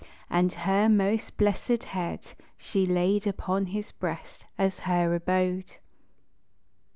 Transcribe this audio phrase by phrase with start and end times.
[0.31, 5.73] And her most blessèd head She laid upon his breast as her abode.